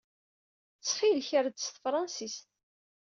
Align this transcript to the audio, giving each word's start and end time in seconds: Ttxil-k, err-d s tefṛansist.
Ttxil-k, 0.77 1.27
err-d 1.39 1.57
s 1.61 1.67
tefṛansist. 1.69 2.45